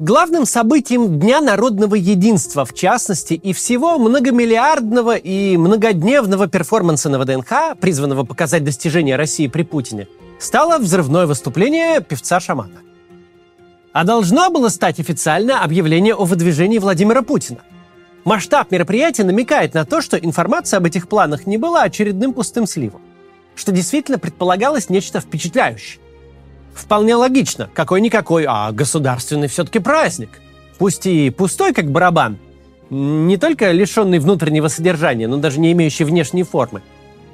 Главным 0.00 0.44
событием 0.44 1.20
Дня 1.20 1.40
народного 1.40 1.94
единства, 1.94 2.64
в 2.64 2.74
частности, 2.74 3.34
и 3.34 3.52
всего 3.52 3.96
многомиллиардного 3.96 5.14
и 5.14 5.56
многодневного 5.56 6.48
перформанса 6.48 7.08
на 7.08 7.20
ВДНХ, 7.20 7.78
призванного 7.80 8.24
показать 8.24 8.64
достижения 8.64 9.14
России 9.14 9.46
при 9.46 9.62
Путине, 9.62 10.08
стало 10.40 10.78
взрывное 10.78 11.26
выступление 11.26 12.00
певца-шамана. 12.00 12.80
А 13.92 14.02
должно 14.02 14.50
было 14.50 14.68
стать 14.68 14.98
официальное 14.98 15.60
объявление 15.60 16.14
о 16.14 16.24
выдвижении 16.24 16.78
Владимира 16.78 17.22
Путина. 17.22 17.60
Масштаб 18.24 18.72
мероприятия 18.72 19.22
намекает 19.22 19.74
на 19.74 19.84
то, 19.84 20.00
что 20.00 20.16
информация 20.16 20.78
об 20.78 20.86
этих 20.86 21.06
планах 21.06 21.46
не 21.46 21.56
была 21.56 21.82
очередным 21.82 22.32
пустым 22.32 22.66
сливом, 22.66 23.02
что 23.54 23.70
действительно 23.70 24.18
предполагалось 24.18 24.90
нечто 24.90 25.20
впечатляющее. 25.20 26.00
Вполне 26.74 27.14
логично. 27.14 27.70
Какой-никакой, 27.72 28.44
а 28.48 28.72
государственный 28.72 29.48
все-таки 29.48 29.78
праздник. 29.78 30.40
Пусть 30.78 31.06
и 31.06 31.30
пустой, 31.30 31.72
как 31.72 31.90
барабан. 31.90 32.38
Не 32.90 33.36
только 33.36 33.70
лишенный 33.70 34.18
внутреннего 34.18 34.68
содержания, 34.68 35.28
но 35.28 35.36
даже 35.36 35.60
не 35.60 35.72
имеющий 35.72 36.04
внешней 36.04 36.42
формы. 36.42 36.82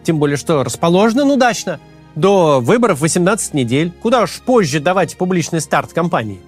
Тем 0.04 0.18
более, 0.18 0.36
что 0.36 0.62
расположен 0.62 1.20
он 1.20 1.30
удачно. 1.32 1.80
До 2.14 2.60
выборов 2.60 3.00
18 3.00 3.54
недель. 3.54 3.92
Куда 4.02 4.22
уж 4.22 4.40
позже 4.40 4.80
давать 4.80 5.16
публичный 5.16 5.60
старт 5.60 5.92
кампании. 5.92 6.40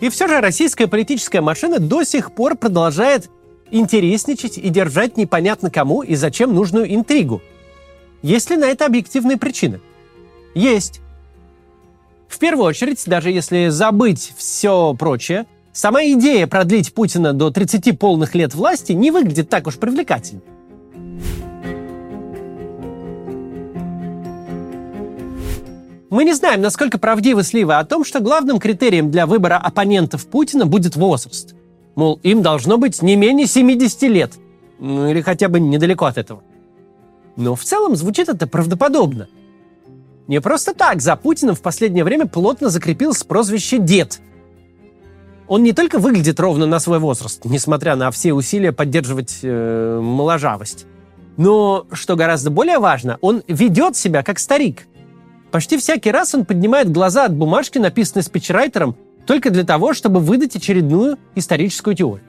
И 0.00 0.10
все 0.10 0.28
же 0.28 0.40
российская 0.40 0.86
политическая 0.86 1.40
машина 1.40 1.78
до 1.78 2.04
сих 2.04 2.32
пор 2.32 2.56
продолжает 2.56 3.30
интересничать 3.70 4.58
и 4.58 4.68
держать 4.68 5.16
непонятно 5.16 5.70
кому 5.70 6.02
и 6.02 6.14
зачем 6.14 6.54
нужную 6.54 6.92
интригу. 6.94 7.42
Есть 8.22 8.50
ли 8.50 8.56
на 8.56 8.64
это 8.64 8.86
объективные 8.86 9.36
причины? 9.36 9.80
Есть. 10.54 11.00
В 12.28 12.38
первую 12.38 12.66
очередь, 12.66 13.02
даже 13.06 13.30
если 13.30 13.68
забыть 13.68 14.32
все 14.36 14.94
прочее, 14.94 15.46
сама 15.72 16.04
идея 16.04 16.46
продлить 16.46 16.92
Путина 16.92 17.32
до 17.32 17.50
30 17.50 17.98
полных 17.98 18.34
лет 18.34 18.54
власти 18.54 18.92
не 18.92 19.10
выглядит 19.10 19.48
так 19.48 19.66
уж 19.66 19.76
привлекательно. 19.76 20.42
Мы 26.10 26.24
не 26.24 26.32
знаем, 26.32 26.62
насколько 26.62 26.98
правдивы 26.98 27.42
сливы 27.42 27.74
о 27.74 27.84
том, 27.84 28.04
что 28.04 28.20
главным 28.20 28.58
критерием 28.58 29.10
для 29.10 29.26
выбора 29.26 29.56
оппонентов 29.56 30.26
Путина 30.26 30.64
будет 30.64 30.96
возраст. 30.96 31.54
Мол, 31.96 32.18
им 32.22 32.42
должно 32.42 32.78
быть 32.78 33.02
не 33.02 33.16
менее 33.16 33.46
70 33.46 34.02
лет. 34.04 34.32
Ну 34.78 35.10
или 35.10 35.20
хотя 35.20 35.48
бы 35.48 35.60
недалеко 35.60 36.06
от 36.06 36.16
этого. 36.16 36.42
Но 37.36 37.54
в 37.54 37.62
целом 37.62 37.94
звучит 37.94 38.28
это 38.28 38.46
правдоподобно. 38.46 39.28
Не 40.28 40.42
просто 40.42 40.74
так 40.74 41.00
за 41.00 41.16
Путиным 41.16 41.54
в 41.54 41.62
последнее 41.62 42.04
время 42.04 42.26
плотно 42.26 42.68
закрепилось 42.68 43.24
прозвище 43.24 43.78
«дед». 43.78 44.20
Он 45.48 45.62
не 45.62 45.72
только 45.72 45.98
выглядит 45.98 46.38
ровно 46.38 46.66
на 46.66 46.78
свой 46.78 46.98
возраст, 46.98 47.46
несмотря 47.46 47.96
на 47.96 48.10
все 48.10 48.34
усилия 48.34 48.70
поддерживать 48.70 49.38
э, 49.42 50.00
моложавость, 50.02 50.84
но, 51.38 51.86
что 51.92 52.16
гораздо 52.16 52.50
более 52.50 52.78
важно, 52.78 53.16
он 53.22 53.42
ведет 53.48 53.96
себя 53.96 54.22
как 54.22 54.38
старик. 54.38 54.86
Почти 55.50 55.78
всякий 55.78 56.10
раз 56.10 56.34
он 56.34 56.44
поднимает 56.44 56.92
глаза 56.92 57.24
от 57.24 57.34
бумажки, 57.34 57.78
написанной 57.78 58.22
спичрайтером, 58.22 58.96
только 59.26 59.48
для 59.48 59.64
того, 59.64 59.94
чтобы 59.94 60.20
выдать 60.20 60.54
очередную 60.54 61.16
историческую 61.36 61.96
теорию. 61.96 62.26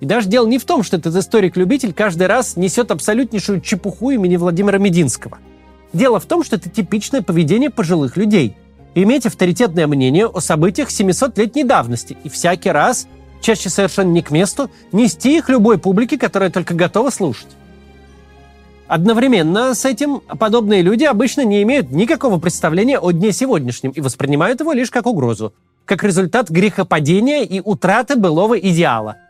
И 0.00 0.04
даже 0.04 0.28
дело 0.28 0.46
не 0.46 0.58
в 0.58 0.66
том, 0.66 0.82
что 0.82 0.98
этот 0.98 1.16
историк-любитель 1.16 1.94
каждый 1.94 2.26
раз 2.26 2.56
несет 2.56 2.90
абсолютнейшую 2.90 3.62
чепуху 3.62 4.10
имени 4.10 4.36
Владимира 4.36 4.76
Мединского– 4.76 5.38
Дело 5.92 6.20
в 6.20 6.26
том, 6.26 6.44
что 6.44 6.56
это 6.56 6.68
типичное 6.68 7.22
поведение 7.22 7.70
пожилых 7.70 8.16
людей. 8.16 8.56
Иметь 8.94 9.26
авторитетное 9.26 9.86
мнение 9.86 10.26
о 10.26 10.40
событиях 10.40 10.88
700-летней 10.88 11.64
давности 11.64 12.16
и 12.24 12.28
всякий 12.28 12.70
раз, 12.70 13.06
чаще 13.40 13.70
совершенно 13.70 14.10
не 14.10 14.22
к 14.22 14.30
месту, 14.30 14.70
нести 14.92 15.36
их 15.36 15.48
любой 15.48 15.78
публике, 15.78 16.18
которая 16.18 16.50
только 16.50 16.74
готова 16.74 17.10
слушать. 17.10 17.48
Одновременно 18.88 19.74
с 19.74 19.84
этим 19.84 20.20
подобные 20.20 20.82
люди 20.82 21.04
обычно 21.04 21.44
не 21.44 21.62
имеют 21.62 21.92
никакого 21.92 22.40
представления 22.40 22.98
о 22.98 23.12
дне 23.12 23.30
сегодняшнем 23.30 23.92
и 23.92 24.00
воспринимают 24.00 24.60
его 24.60 24.72
лишь 24.72 24.90
как 24.90 25.06
угрозу, 25.06 25.54
как 25.84 26.02
результат 26.02 26.50
грехопадения 26.50 27.42
и 27.42 27.60
утраты 27.60 28.16
былого 28.16 28.58
идеала– 28.58 29.16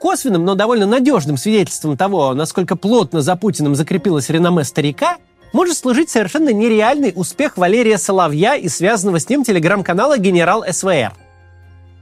Косвенным, 0.00 0.46
но 0.46 0.54
довольно 0.54 0.86
надежным 0.86 1.36
свидетельством 1.36 1.96
того, 1.98 2.32
насколько 2.32 2.74
плотно 2.74 3.20
за 3.20 3.36
Путиным 3.36 3.74
закрепилось 3.74 4.30
реноме 4.30 4.64
старика, 4.64 5.18
может 5.52 5.76
служить 5.76 6.08
совершенно 6.08 6.48
нереальный 6.54 7.12
успех 7.14 7.58
Валерия 7.58 7.98
Соловья 7.98 8.56
и 8.56 8.68
связанного 8.68 9.20
с 9.20 9.28
ним 9.28 9.44
телеграм-канала 9.44 10.16
«Генерал 10.16 10.64
СВР». 10.66 11.12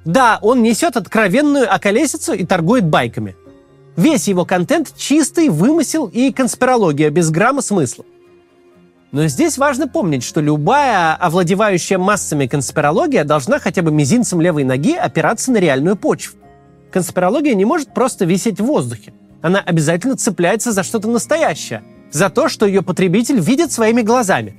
Да, 0.04 0.38
он 0.42 0.62
несет 0.62 0.96
откровенную 0.96 1.74
околесицу 1.74 2.34
и 2.34 2.46
торгует 2.46 2.86
байками. 2.86 3.34
Весь 3.96 4.28
его 4.28 4.44
контент– 4.44 4.94
чистый 4.96 5.48
вымысел 5.48 6.06
и 6.06 6.32
конспирология 6.32 7.10
без 7.10 7.30
грамма 7.30 7.62
смысла. 7.62 8.04
Но 9.10 9.26
здесь 9.26 9.58
важно 9.58 9.88
помнить, 9.88 10.22
что 10.22 10.40
любая 10.40 11.14
овладевающая 11.14 11.98
массами 11.98 12.46
конспирология 12.46 13.24
должна 13.24 13.58
хотя 13.58 13.82
бы 13.82 13.90
мизинцем 13.90 14.40
левой 14.40 14.62
ноги 14.62 14.94
опираться 14.94 15.50
на 15.50 15.56
реальную 15.56 15.96
почву. 15.96 16.38
Конспирология 16.92 17.54
не 17.54 17.64
может 17.64 17.92
просто 17.92 18.24
висеть 18.24 18.60
в 18.60 18.64
воздухе. 18.64 19.12
Она 19.42 19.60
обязательно 19.60 20.16
цепляется 20.16 20.72
за 20.72 20.82
что-то 20.82 21.08
настоящее, 21.08 21.82
за 22.10 22.30
то, 22.30 22.48
что 22.48 22.66
ее 22.66 22.82
потребитель 22.82 23.38
видит 23.40 23.70
своими 23.70 24.02
глазами. 24.02 24.56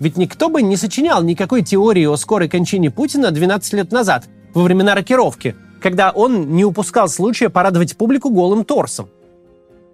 Ведь 0.00 0.16
никто 0.16 0.48
бы 0.48 0.62
не 0.62 0.76
сочинял 0.76 1.22
никакой 1.22 1.62
теории 1.62 2.06
о 2.06 2.16
скорой 2.16 2.48
кончине 2.48 2.90
Путина 2.90 3.30
12 3.30 3.72
лет 3.74 3.92
назад, 3.92 4.24
во 4.52 4.62
времена 4.62 4.94
рокировки, 4.94 5.56
когда 5.80 6.10
он 6.10 6.54
не 6.54 6.64
упускал 6.64 7.08
случая 7.08 7.50
порадовать 7.50 7.96
публику 7.96 8.30
голым 8.30 8.64
торсом. 8.64 9.08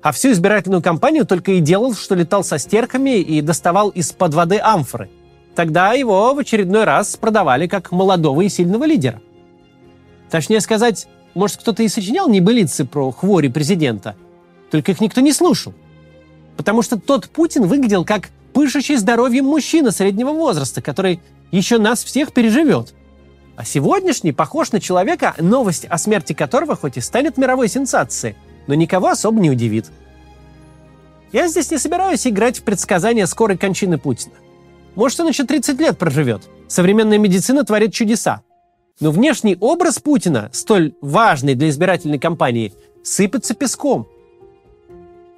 А 0.02 0.12
всю 0.12 0.30
избирательную 0.32 0.82
кампанию 0.82 1.26
только 1.26 1.52
и 1.52 1.60
делал, 1.60 1.94
что 1.94 2.14
летал 2.14 2.42
со 2.42 2.58
стерками 2.58 3.20
и 3.20 3.42
доставал 3.42 3.90
из-под 3.90 4.32
воды 4.32 4.58
амфоры. 4.58 5.10
Тогда 5.54 5.92
его 5.92 6.32
в 6.32 6.38
очередной 6.38 6.84
раз 6.84 7.16
продавали 7.16 7.66
как 7.66 7.92
молодого 7.92 8.40
и 8.40 8.48
сильного 8.48 8.84
лидера. 8.84 9.20
Точнее 10.30 10.60
сказать, 10.60 11.06
может, 11.34 11.58
кто-то 11.58 11.82
и 11.82 11.88
сочинял 11.88 12.28
небылицы 12.28 12.84
про 12.84 13.10
хвори 13.10 13.48
президента, 13.48 14.16
только 14.70 14.92
их 14.92 15.00
никто 15.00 15.20
не 15.20 15.32
слушал. 15.32 15.72
Потому 16.56 16.82
что 16.82 16.98
тот 16.98 17.28
Путин 17.28 17.66
выглядел 17.66 18.04
как 18.04 18.30
пышущий 18.52 18.96
здоровьем 18.96 19.46
мужчина 19.46 19.90
среднего 19.90 20.30
возраста, 20.30 20.82
который 20.82 21.20
еще 21.50 21.78
нас 21.78 22.04
всех 22.04 22.32
переживет. 22.32 22.94
А 23.56 23.64
сегодняшний 23.64 24.32
похож 24.32 24.72
на 24.72 24.80
человека, 24.80 25.34
новость 25.38 25.84
о 25.84 25.98
смерти 25.98 26.32
которого 26.32 26.76
хоть 26.76 26.96
и 26.96 27.00
станет 27.00 27.36
мировой 27.36 27.68
сенсацией, 27.68 28.36
но 28.66 28.74
никого 28.74 29.08
особо 29.08 29.40
не 29.40 29.50
удивит. 29.50 29.90
Я 31.32 31.46
здесь 31.46 31.70
не 31.70 31.78
собираюсь 31.78 32.26
играть 32.26 32.58
в 32.58 32.62
предсказания 32.62 33.26
скорой 33.26 33.56
кончины 33.56 33.98
Путина. 33.98 34.34
Может, 34.94 35.20
он 35.20 35.28
еще 35.28 35.44
30 35.44 35.78
лет 35.78 35.98
проживет. 35.98 36.42
Современная 36.68 37.18
медицина 37.18 37.64
творит 37.64 37.92
чудеса. 37.92 38.42
Но 39.00 39.10
внешний 39.10 39.56
образ 39.58 39.98
Путина, 39.98 40.50
столь 40.52 40.92
важный 41.00 41.54
для 41.54 41.70
избирательной 41.70 42.18
кампании, 42.18 42.74
сыпется 43.02 43.54
песком. 43.54 44.06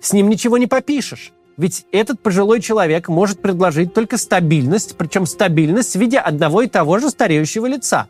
С 0.01 0.13
ним 0.13 0.29
ничего 0.29 0.59
не 0.59 0.67
попишешь. 0.67 1.33
Ведь 1.57 1.87
этот 1.93 2.21
пожилой 2.21 2.61
человек 2.61 3.09
может 3.09 3.41
предложить 3.41 3.95
только 3.95 4.19
стабильность, 4.19 4.97
причем 4.97 5.27
стабильность 5.27 5.95
в 5.95 6.01
виде 6.01 6.19
одного 6.19 6.63
и 6.63 6.67
того 6.67 6.99
же 6.99 7.11
стареющего 7.11 7.67
лица, 7.67 8.09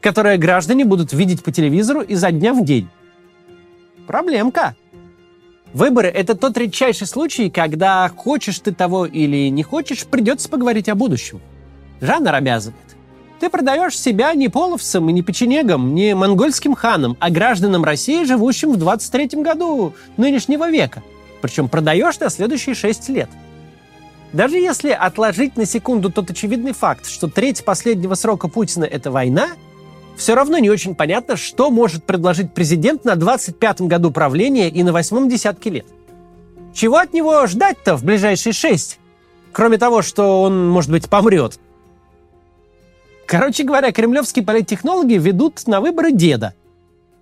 которое 0.00 0.36
граждане 0.36 0.84
будут 0.84 1.12
видеть 1.12 1.42
по 1.42 1.50
телевизору 1.50 2.02
изо 2.02 2.30
дня 2.30 2.52
в 2.52 2.62
день. 2.64 2.90
Проблемка. 4.06 4.76
Выборы– 5.72 6.08
это 6.14 6.34
тот 6.34 6.58
редчайший 6.58 7.06
случай, 7.06 7.48
когда 7.48 8.06
хочешь 8.14 8.58
ты 8.58 8.74
того 8.74 9.06
или 9.06 9.48
не 9.48 9.62
хочешь, 9.62 10.04
придется 10.04 10.50
поговорить 10.50 10.90
о 10.90 10.94
будущем. 10.94 11.40
Жанр 12.02 12.34
обязывает. 12.34 12.91
Ты 13.42 13.50
продаешь 13.50 13.98
себя 13.98 14.32
не 14.34 14.48
половцам 14.48 15.10
и 15.10 15.12
не 15.12 15.22
печенегам, 15.22 15.96
не 15.96 16.14
монгольским 16.14 16.76
ханам, 16.76 17.16
а 17.18 17.28
гражданам 17.28 17.82
России, 17.82 18.22
живущим 18.22 18.70
в 18.70 18.76
23 18.76 19.42
году 19.42 19.94
нынешнего 20.16 20.70
века. 20.70 21.02
Причем 21.40 21.68
продаешь 21.68 22.20
на 22.20 22.30
следующие 22.30 22.76
6 22.76 23.08
лет. 23.08 23.28
Даже 24.32 24.58
если 24.58 24.90
отложить 24.90 25.56
на 25.56 25.66
секунду 25.66 26.12
тот 26.12 26.30
очевидный 26.30 26.72
факт, 26.72 27.08
что 27.08 27.26
треть 27.26 27.64
последнего 27.64 28.14
срока 28.14 28.46
Путина– 28.46 28.84
это 28.90 29.10
война, 29.10 29.48
все 30.16 30.36
равно 30.36 30.58
не 30.58 30.70
очень 30.70 30.94
понятно, 30.94 31.36
что 31.36 31.68
может 31.68 32.04
предложить 32.04 32.54
президент 32.54 33.04
на 33.04 33.14
25-м 33.14 33.88
году 33.88 34.12
правления 34.12 34.68
и 34.68 34.84
на 34.84 34.92
восьмом 34.92 35.28
десятке 35.28 35.70
лет. 35.70 35.86
Чего 36.72 36.98
от 36.98 37.12
него 37.12 37.44
ждать-то 37.48 37.96
в 37.96 38.04
ближайшие 38.04 38.52
шесть? 38.52 39.00
Кроме 39.50 39.78
того, 39.78 40.00
что 40.00 40.42
он, 40.42 40.70
может 40.70 40.92
быть, 40.92 41.10
помрет– 41.10 41.58
Короче 43.32 43.64
говоря, 43.64 43.92
кремлевские 43.92 44.44
политтехнологи 44.44 45.14
ведут 45.14 45.66
на 45.66 45.80
выборы 45.80 46.12
деда. 46.12 46.52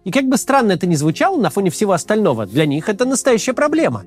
И 0.03 0.11
как 0.11 0.25
бы 0.25 0.39
странно 0.39 0.73
это 0.73 0.89
ни 0.89 0.97
звучало 0.97 1.41
на 1.41 1.51
фоне 1.51 1.71
всего 1.71 1.93
остального, 1.93 2.47
для 2.47 2.67
них 2.67 2.89
это 2.89 3.05
настоящая 3.05 3.53
проблема. 3.53 4.03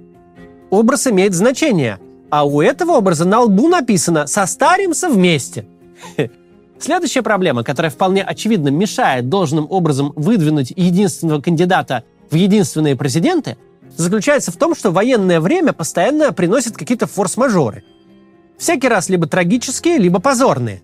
Образ 0.70 1.08
имеет 1.08 1.34
значение, 1.34 2.00
а 2.30 2.46
у 2.46 2.60
этого 2.60 2.92
образа 2.92 3.24
на 3.24 3.40
лбу 3.40 3.70
написано 3.70 4.28
«состаримся 4.28 5.08
вместе». 5.08 5.66
Следующая 6.78 7.22
проблема, 7.22 7.64
которая 7.64 7.90
вполне 7.90 8.22
очевидно 8.22 8.68
мешает 8.68 9.30
должным 9.30 9.66
образом 9.70 10.12
выдвинуть 10.18 10.74
единственного 10.76 11.40
кандидата 11.40 12.04
в 12.30 12.36
единственные 12.36 12.98
президенты, 12.98 13.56
заключается 13.96 14.52
в 14.52 14.58
том, 14.58 14.76
что 14.76 14.92
военное 14.92 15.40
время 15.40 15.72
постоянно 15.72 16.34
приносит 16.34 16.76
какие-то 16.76 17.08
форс-мажоры. 17.08 17.86
Всякий 18.58 18.90
раз 18.90 19.08
либо 19.08 19.26
трагические, 19.26 20.00
либо 20.00 20.20
позорные. 20.20 20.82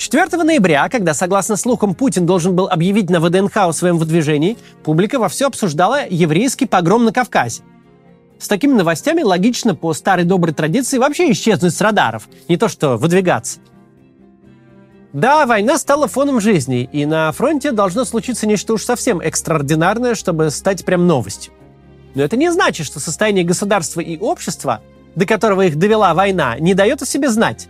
Четвертого 0.00 0.44
ноября, 0.44 0.88
когда, 0.88 1.12
согласно 1.12 1.56
слухам, 1.56 1.94
Путин 1.94 2.24
должен 2.24 2.56
был 2.56 2.68
объявить 2.68 3.10
на 3.10 3.20
ВДНХ 3.20 3.54
о 3.58 3.72
своем 3.74 3.98
выдвижении, 3.98 4.56
публика 4.82 5.18
вовсю 5.18 5.44
обсуждала 5.44 6.06
еврейский 6.08 6.64
погром 6.64 7.04
на 7.04 7.12
Кавказе. 7.12 7.62
С 8.38 8.48
такими 8.48 8.72
новостями 8.72 9.20
логично 9.20 9.74
по 9.74 9.92
старой 9.92 10.24
доброй 10.24 10.54
традиции 10.54 10.96
вообще 10.96 11.30
исчезнуть 11.30 11.74
с 11.74 11.82
радаров, 11.82 12.30
не 12.48 12.56
то 12.56 12.68
что 12.68 12.96
выдвигаться. 12.96 13.58
Да, 15.12 15.44
война 15.44 15.76
стала 15.76 16.08
фоном 16.08 16.40
жизни, 16.40 16.88
и 16.90 17.04
на 17.04 17.30
фронте 17.32 17.70
должно 17.70 18.06
случиться 18.06 18.46
нечто 18.46 18.72
уж 18.72 18.84
совсем 18.84 19.20
экстраординарное, 19.20 20.14
чтобы 20.14 20.50
стать 20.50 20.82
прям 20.86 21.06
новостью. 21.06 21.52
Но 22.14 22.22
это 22.22 22.38
не 22.38 22.50
значит, 22.50 22.86
что 22.86 23.00
состояние 23.00 23.44
государства 23.44 24.00
и 24.00 24.16
общества, 24.16 24.80
до 25.14 25.26
которого 25.26 25.66
их 25.66 25.76
довела 25.76 26.14
война, 26.14 26.58
не 26.58 26.72
дает 26.72 27.02
о 27.02 27.06
себе 27.06 27.28
знать. 27.28 27.68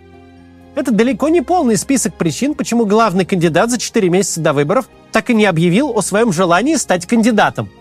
Это 0.75 0.93
далеко 0.93 1.29
не 1.29 1.43
полный 1.43 1.77
список 1.77 2.15
причин, 2.15 2.55
почему 2.55 2.87
главный 2.87 3.25
кандидат 3.25 3.71
за 3.71 3.79
4 3.79 4.09
месяца 4.09 4.41
до 4.41 4.53
выборов 4.53 4.89
так 5.13 5.31
и 5.31 5.35
не 5.35 5.45
объявил 5.47 5.91
о 5.97 6.03
своем 6.03 6.33
желании 6.33 6.77
стать 6.77 7.07
кандидатом– 7.07 7.69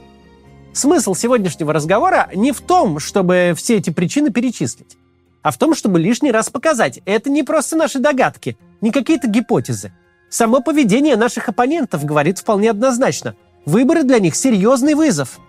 Смысл 0.73 1.15
сегодняшнего 1.15 1.73
разговора 1.73 2.29
не 2.33 2.51
в 2.51 2.61
том, 2.61 2.99
чтобы 2.99 3.53
все 3.55 3.77
эти 3.77 3.89
причины 3.89 4.31
перечислить, 4.31 4.97
а 5.41 5.51
в 5.51 5.57
том, 5.57 5.73
чтобы 5.73 5.99
лишний 5.99 6.31
раз 6.31 6.49
показать, 6.49 7.01
это 7.05 7.29
не 7.29 7.43
просто 7.43 7.75
наши 7.75 7.99
догадки, 7.99 8.57
не 8.81 8.91
какие-то 8.91 9.27
гипотезы. 9.27 9.91
Само 10.29 10.61
поведение 10.61 11.15
наших 11.15 11.49
оппонентов 11.49 12.05
говорит 12.05 12.37
вполне 12.37 12.69
однозначно. 12.69 13.35
Выборы 13.65 14.03
для 14.03 14.19
них 14.19 14.35
серьезный 14.35 14.93
вызов. 14.93 15.39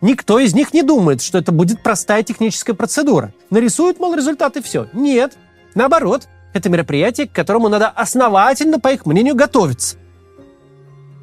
Никто 0.00 0.38
из 0.38 0.54
них 0.54 0.72
не 0.72 0.82
думает, 0.82 1.20
что 1.20 1.38
это 1.38 1.52
будет 1.52 1.82
простая 1.82 2.22
техническая 2.22 2.74
процедура. 2.74 3.34
Нарисуют, 3.50 4.00
мол, 4.00 4.14
результаты 4.14 4.62
все. 4.62 4.88
Нет. 4.94 5.34
Наоборот, 5.74 6.28
это 6.52 6.68
мероприятие, 6.68 7.28
к 7.28 7.32
которому 7.32 7.68
надо 7.68 7.88
основательно, 7.88 8.78
по 8.78 8.92
их 8.92 9.06
мнению, 9.06 9.34
готовиться. 9.34 9.96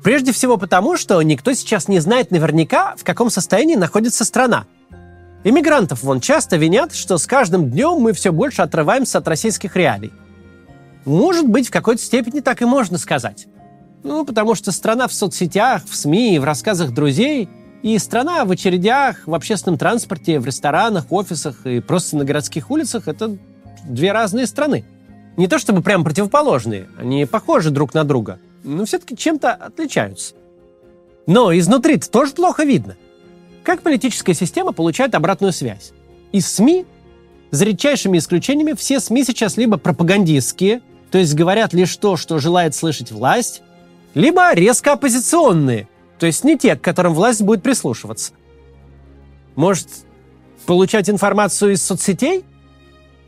Прежде 0.03 0.31
всего 0.31 0.57
потому, 0.57 0.97
что 0.97 1.21
никто 1.21 1.53
сейчас 1.53 1.87
не 1.87 1.99
знает 1.99 2.31
наверняка, 2.31 2.95
в 2.95 3.03
каком 3.03 3.29
состоянии 3.29 3.75
находится 3.75 4.23
страна. 4.23 4.65
Иммигрантов 5.43 6.03
вон 6.03 6.19
часто 6.19 6.57
винят, 6.57 6.93
что 6.93 7.17
с 7.17 7.25
каждым 7.25 7.69
днем 7.69 7.99
мы 7.99 8.13
все 8.13 8.31
больше 8.31 8.61
отрываемся 8.61 9.17
от 9.17 9.27
российских 9.27 9.75
реалий. 9.75 10.11
Может 11.05 11.47
быть, 11.47 11.67
в 11.67 11.71
какой-то 11.71 12.01
степени 12.01 12.39
так 12.39 12.61
и 12.61 12.65
можно 12.65 12.97
сказать. 12.97 13.47
Ну, 14.03 14.25
потому 14.25 14.55
что 14.55 14.71
страна 14.71 15.07
в 15.07 15.13
соцсетях, 15.13 15.83
в 15.85 15.95
СМИ, 15.95 16.39
в 16.39 16.43
рассказах 16.43 16.93
друзей, 16.93 17.49
и 17.81 17.97
страна 17.97 18.43
в 18.43 18.51
очередях, 18.51 19.25
в 19.25 19.33
общественном 19.33 19.77
транспорте, 19.77 20.39
в 20.39 20.45
ресторанах, 20.45 21.05
офисах 21.09 21.65
и 21.65 21.79
просто 21.79 22.17
на 22.17 22.25
городских 22.25 22.71
улицах– 22.71 23.03
это 23.07 23.37
две 23.85 24.11
разные 24.11 24.47
страны. 24.47 24.83
Не 25.39 25.47
то 25.47 25.57
чтобы 25.57 25.81
прям 25.81 26.03
противоположные, 26.03 26.87
они 26.99 27.25
похожи 27.25 27.71
друг 27.71 27.95
на 27.95 28.03
друга– 28.03 28.37
но 28.63 28.85
все-таки 28.85 29.15
чем-то 29.15 29.53
отличаются. 29.53 30.35
Но 31.25 31.57
изнутри 31.57 31.95
-то 31.95 32.09
тоже 32.09 32.33
плохо 32.33 32.63
видно. 32.63 32.95
Как 33.63 33.81
политическая 33.81 34.33
система 34.33 34.71
получает 34.71 35.15
обратную 35.15 35.53
связь? 35.53 35.91
Из 36.31 36.47
СМИ, 36.47 36.85
за 37.51 37.65
редчайшими 37.65 38.17
исключениями, 38.17 38.73
все 38.73 38.99
СМИ 38.99 39.23
сейчас 39.23 39.57
либо 39.57 39.77
пропагандистские, 39.77 40.81
то 41.11 41.17
есть 41.17 41.33
говорят 41.35 41.73
лишь 41.73 41.95
то, 41.97 42.17
что 42.17 42.39
желает 42.39 42.75
слышать 42.75 43.11
власть, 43.11 43.61
либо 44.13 44.53
резко 44.53 44.93
оппозиционные, 44.93 45.87
то 46.19 46.25
есть 46.25 46.43
не 46.43 46.57
те, 46.57 46.75
к 46.75 46.81
которым 46.81 47.13
власть 47.13 47.41
будет 47.41 47.63
прислушиваться. 47.63 48.33
Может, 49.55 49.87
получать 50.65 51.09
информацию 51.09 51.73
из 51.73 51.83
соцсетей? 51.83 52.43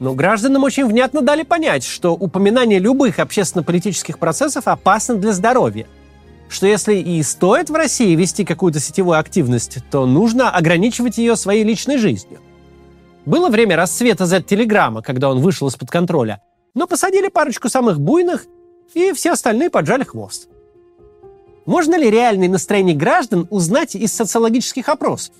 Но 0.01 0.15
гражданам 0.15 0.63
очень 0.63 0.87
внятно 0.87 1.21
дали 1.21 1.43
понять, 1.43 1.83
что 1.83 2.15
упоминание 2.15 2.79
любых 2.79 3.19
общественно-политических 3.19 4.17
процессов 4.17 4.67
опасно 4.67 5.13
для 5.13 5.31
здоровья. 5.31 5.85
Что 6.49 6.65
если 6.65 6.95
и 6.95 7.21
стоит 7.21 7.69
в 7.69 7.75
России 7.75 8.15
вести 8.15 8.43
какую-то 8.43 8.79
сетевую 8.79 9.19
активность, 9.19 9.77
то 9.91 10.07
нужно 10.07 10.49
ограничивать 10.49 11.19
ее 11.19 11.35
своей 11.35 11.63
личной 11.63 11.99
жизнью. 11.99 12.39
Было 13.27 13.49
время 13.49 13.75
расцвета 13.75 14.25
Z-телеграмма, 14.25 15.03
когда 15.03 15.29
он 15.29 15.39
вышел 15.39 15.67
из-под 15.67 15.91
контроля, 15.91 16.41
но 16.73 16.87
посадили 16.87 17.27
парочку 17.27 17.69
самых 17.69 17.99
буйных, 17.99 18.47
и 18.95 19.13
все 19.13 19.33
остальные 19.33 19.69
поджали 19.69 20.03
хвост. 20.03 20.49
Можно 21.67 21.93
ли 21.93 22.09
реальные 22.09 22.49
настроения 22.49 22.95
граждан 22.95 23.45
узнать 23.51 23.93
из 23.93 24.11
социологических 24.13 24.89
опросов? 24.89 25.35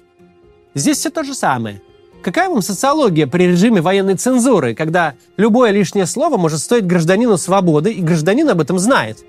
Здесь 0.75 0.99
все 0.99 1.09
то 1.09 1.23
же 1.23 1.33
самое– 1.33 1.81
Какая 2.23 2.49
вам 2.49 2.61
социология 2.61 3.25
при 3.25 3.43
режиме 3.43 3.81
военной 3.81 4.15
цензуры, 4.15 4.75
когда 4.75 5.15
любое 5.37 5.71
лишнее 5.71 6.05
слово 6.05 6.37
может 6.37 6.59
стоить 6.59 6.85
гражданину 6.85 7.37
свободы, 7.37 7.91
и 7.91 8.01
гражданин 8.01 8.47
об 8.49 8.61
этом 8.61 8.77
знает? 8.77 9.25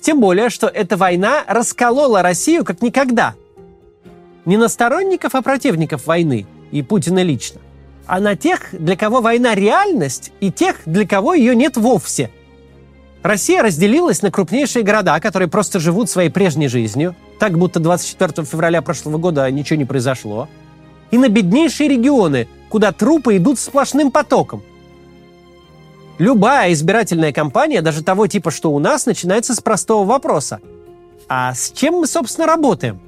Тем 0.00 0.20
более, 0.20 0.50
что 0.50 0.66
эта 0.66 0.96
война 0.96 1.44
расколола 1.48 2.20
Россию 2.20 2.64
как 2.64 2.82
никогда. 2.82 3.34
Не 4.44 4.58
на 4.58 4.68
сторонников, 4.68 5.34
а 5.34 5.40
противников 5.40 6.06
войны, 6.06 6.46
и 6.72 6.82
Путина 6.82 7.22
лично, 7.22 7.60
а 8.06 8.20
на 8.20 8.36
тех, 8.36 8.60
для 8.72 8.96
кого 8.96 9.22
война 9.22 9.54
реальность, 9.54 10.32
и 10.40 10.52
тех, 10.52 10.76
для 10.84 11.06
кого 11.06 11.32
ее 11.32 11.56
нет 11.56 11.78
вовсе. 11.78 12.30
Россия 13.22 13.62
разделилась 13.62 14.22
на 14.22 14.30
крупнейшие 14.30 14.84
города, 14.84 15.18
которые 15.20 15.48
просто 15.48 15.80
живут 15.80 16.10
своей 16.10 16.28
прежней 16.28 16.68
жизнью, 16.68 17.16
так 17.40 17.58
будто 17.58 17.80
24 17.80 18.46
февраля 18.46 18.82
прошлого 18.82 19.16
года 19.16 19.50
ничего 19.50 19.78
не 19.78 19.86
произошло– 19.86 20.50
и 21.10 21.18
на 21.18 21.28
беднейшие 21.28 21.88
регионы, 21.88 22.48
куда 22.68 22.92
трупы 22.92 23.36
идут 23.36 23.58
сплошным 23.58 24.10
потоком. 24.10 24.62
Любая 26.18 26.72
избирательная 26.72 27.32
кампания, 27.32 27.82
даже 27.82 28.02
того 28.02 28.26
типа, 28.26 28.50
что 28.50 28.72
у 28.72 28.78
нас, 28.78 29.06
начинается 29.06 29.54
с 29.54 29.60
простого 29.60 30.04
вопроса. 30.04 30.60
А 31.28 31.54
с 31.54 31.70
чем 31.72 31.96
мы, 31.96 32.06
собственно, 32.06 32.46
работаем? 32.46 33.00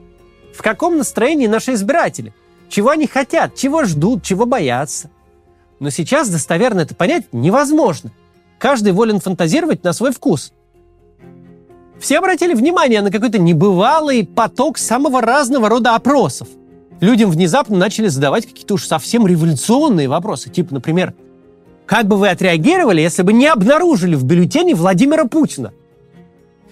В 0.55 0.63
каком 0.63 0.99
настроении 0.99 1.47
наши 1.47 1.73
избиратели? 1.75 2.35
Чего 2.69 2.91
они 2.91 3.07
хотят? 3.07 3.55
Чего 3.55 3.85
ждут? 3.85 4.23
Чего 4.23 4.45
боятся? 4.45 5.11
Но 5.81 5.91
сейчас 5.91 6.29
достоверно 6.29 6.81
это 6.81 6.95
понять 6.95 7.27
невозможно. 7.33 8.11
Каждый 8.59 8.93
волен 8.93 9.21
фантазировать 9.21 9.85
на 9.85 9.93
свой 9.93 10.13
вкус. 10.13 10.53
Все 11.99 12.19
обратили 12.19 12.55
внимание 12.55 13.01
на 13.01 13.11
какой-то 13.11 13.39
небывалый 13.39 14.27
поток 14.27 14.77
самого 14.77 15.21
разного 15.23 15.69
рода 15.69 15.95
опросов– 15.95 16.49
людям 17.01 17.31
внезапно 17.31 17.77
начали 17.77 18.09
задавать 18.09 18.47
какие-то 18.47 18.75
уж 18.75 18.87
совсем 18.87 19.27
революционные 19.27 20.09
вопросы. 20.09 20.51
Типа, 20.51 20.75
например, 20.75 21.15
как 21.87 22.07
бы 22.07 22.17
вы 22.17 22.29
отреагировали, 22.29 23.01
если 23.01 23.23
бы 23.23 23.33
не 23.33 23.47
обнаружили 23.47 24.15
в 24.15 24.25
бюллетене 24.25 24.75
Владимира 24.75 25.25
Путина? 25.25 25.73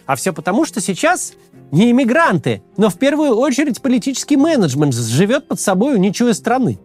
А 0.04 0.14
все 0.14 0.32
потому, 0.32 0.64
что 0.64 0.80
сейчас 0.80 1.32
не 1.72 1.90
иммигранты, 1.90 2.62
но 2.76 2.90
в 2.90 2.98
первую 2.98 3.36
очередь 3.36 3.82
политический 3.82 4.36
менеджмент 4.36 4.94
живет 4.94 5.48
под 5.48 5.60
собой, 5.60 6.12
чуя 6.12 6.34
страны. 6.34 6.78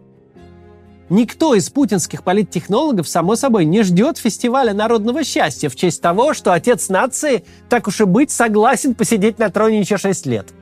Никто 1.08 1.54
из 1.54 1.68
путинских 1.68 2.24
политтехнологов, 2.24 3.06
само 3.06 3.36
собой, 3.36 3.66
не 3.66 3.82
ждет 3.82 4.16
фестиваля 4.16 4.72
народного 4.72 5.24
счастья 5.24 5.68
в 5.68 5.76
честь 5.76 6.00
того, 6.00 6.32
что 6.32 6.54
отец 6.54 6.88
нации, 6.88 7.44
так 7.68 7.86
уж 7.86 8.00
и 8.00 8.04
быть, 8.04 8.30
согласен 8.30 8.94
посидеть 8.94 9.38
на 9.38 9.50
троне 9.50 9.80
еще 9.80 9.98
шесть 9.98 10.26
лет– 10.26 10.48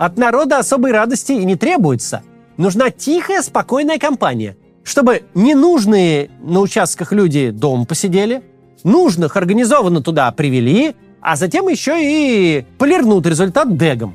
от 0.00 0.16
народа 0.16 0.56
особой 0.56 0.92
радости 0.92 1.32
и 1.32 1.44
не 1.44 1.56
требуется. 1.56 2.22
Нужна 2.56 2.88
тихая, 2.88 3.42
спокойная 3.42 3.98
компания, 3.98 4.56
чтобы 4.82 5.24
ненужные 5.34 6.30
на 6.40 6.60
участках 6.60 7.12
люди 7.12 7.50
дом 7.50 7.84
посидели, 7.84 8.42
нужных 8.82 9.36
организованно 9.36 10.02
туда 10.02 10.32
привели, 10.32 10.96
а 11.20 11.36
затем 11.36 11.68
еще 11.68 11.98
и 12.00 12.64
полирнут 12.78 13.26
результат 13.26 13.76
дегом. 13.76 14.14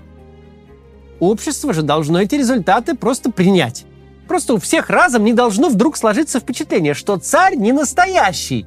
Общество 1.19 1.71
же 1.71 1.83
должно 1.83 2.19
эти 2.19 2.33
результаты 2.33 2.95
просто 2.95 3.31
принять. 3.31 3.85
Просто 4.27 4.55
у 4.55 4.57
всех 4.57 4.89
разом 4.89 5.23
не 5.23 5.33
должно 5.33 5.69
вдруг 5.69 5.97
сложиться 5.97 6.39
впечатление, 6.39 6.95
что 6.95 7.17
царь 7.17 7.57
не 7.57 7.73
настоящий. 7.73 8.65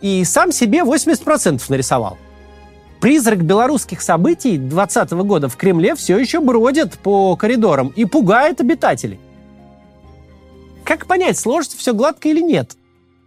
И 0.00 0.24
сам 0.24 0.50
себе 0.50 0.80
80% 0.80 1.62
нарисовал. 1.68 2.18
Призрак 3.00 3.44
белорусских 3.44 4.02
событий 4.02 4.58
2020 4.58 5.10
года 5.12 5.48
в 5.48 5.56
Кремле 5.56 5.94
все 5.94 6.18
еще 6.18 6.40
бродит 6.40 6.98
по 6.98 7.36
коридорам 7.36 7.92
и 7.94 8.04
пугает 8.04 8.60
обитателей. 8.60 9.20
Как 10.84 11.06
понять, 11.06 11.38
сложится 11.38 11.76
все 11.76 11.94
гладко 11.94 12.28
или 12.28 12.40
нет? 12.40 12.76